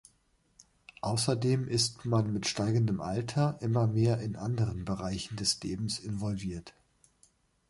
[1.01, 6.73] Außerdem ist man mit steigendem Alter immer mehr in anderen Bereichen des Lebens involviert.